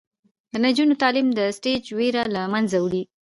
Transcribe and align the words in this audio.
د 0.51 0.53
نجونو 0.65 0.93
تعلیم 1.01 1.27
د 1.33 1.39
سټیج 1.57 1.83
ویره 1.97 2.23
له 2.35 2.41
منځه 2.53 2.77
وړي. 2.85 3.03